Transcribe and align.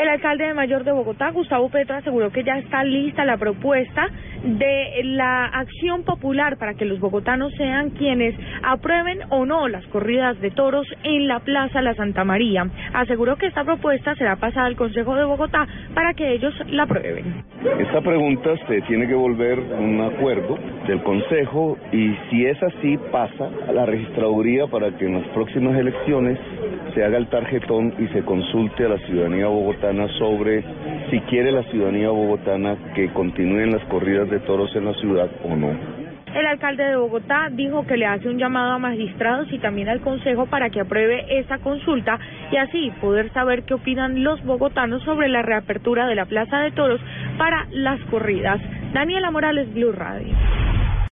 El 0.00 0.08
alcalde 0.08 0.46
de 0.46 0.54
Mayor 0.54 0.84
de 0.84 0.92
Bogotá, 0.92 1.30
Gustavo 1.30 1.68
Petro, 1.68 1.94
aseguró 1.94 2.32
que 2.32 2.42
ya 2.42 2.56
está 2.56 2.82
lista 2.84 3.26
la 3.26 3.36
propuesta 3.36 4.08
de 4.42 5.02
la 5.04 5.44
acción 5.44 6.04
popular 6.04 6.56
para 6.56 6.72
que 6.72 6.86
los 6.86 6.98
bogotanos 7.00 7.52
sean 7.58 7.90
quienes 7.90 8.34
aprueben 8.62 9.18
o 9.28 9.44
no 9.44 9.68
las 9.68 9.84
corridas 9.88 10.40
de 10.40 10.52
toros 10.52 10.86
en 11.02 11.28
la 11.28 11.40
Plaza 11.40 11.82
La 11.82 11.94
Santa 11.96 12.24
María. 12.24 12.66
Aseguró 12.94 13.36
que 13.36 13.48
esta 13.48 13.62
propuesta 13.62 14.14
será 14.14 14.36
pasada 14.36 14.64
al 14.64 14.76
Consejo 14.76 15.14
de 15.16 15.24
Bogotá 15.24 15.68
para 15.92 16.14
que 16.14 16.32
ellos 16.32 16.54
la 16.68 16.84
aprueben. 16.84 17.44
Esta 17.78 18.00
pregunta 18.00 18.56
se 18.68 18.80
tiene 18.82 19.06
que 19.06 19.14
volver 19.14 19.58
un 19.58 20.00
acuerdo 20.00 20.58
del 20.86 21.02
Consejo 21.02 21.76
y 21.92 22.16
si 22.30 22.46
es 22.46 22.56
así 22.62 22.96
pasa 23.12 23.50
a 23.68 23.72
la 23.72 23.84
registraduría 23.84 24.66
para 24.66 24.96
que 24.96 25.04
en 25.04 25.20
las 25.20 25.28
próximas 25.34 25.76
elecciones 25.76 26.38
se 26.92 27.04
haga 27.04 27.18
el 27.18 27.28
tarjetón 27.28 27.94
y 27.98 28.06
se 28.08 28.22
consulte 28.22 28.84
a 28.84 28.90
la 28.90 28.98
ciudadanía 28.98 29.46
bogotana 29.46 30.08
sobre 30.18 30.62
si 31.10 31.20
quiere 31.22 31.52
la 31.52 31.62
ciudadanía 31.64 32.10
bogotana 32.10 32.76
que 32.94 33.08
continúen 33.12 33.72
las 33.72 33.84
corridas 33.86 34.28
de 34.30 34.40
toros 34.40 34.74
en 34.76 34.84
la 34.84 34.94
ciudad 34.94 35.28
o 35.44 35.56
no. 35.56 35.70
El 36.34 36.46
alcalde 36.46 36.84
de 36.84 36.94
Bogotá 36.94 37.48
dijo 37.50 37.84
que 37.84 37.96
le 37.96 38.06
hace 38.06 38.28
un 38.28 38.38
llamado 38.38 38.72
a 38.72 38.78
magistrados 38.78 39.52
y 39.52 39.58
también 39.58 39.88
al 39.88 40.00
Consejo 40.00 40.46
para 40.46 40.70
que 40.70 40.80
apruebe 40.80 41.40
esa 41.40 41.58
consulta 41.58 42.20
y 42.52 42.56
así 42.56 42.92
poder 43.00 43.32
saber 43.32 43.64
qué 43.64 43.74
opinan 43.74 44.22
los 44.22 44.40
bogotanos 44.44 45.02
sobre 45.02 45.28
la 45.28 45.42
reapertura 45.42 46.06
de 46.06 46.14
la 46.14 46.26
Plaza 46.26 46.58
de 46.60 46.70
Toros 46.70 47.00
para 47.36 47.66
las 47.70 48.00
corridas. 48.02 48.60
Daniela 48.92 49.32
Morales, 49.32 49.74
Blue 49.74 49.90
Radio. 49.90 50.32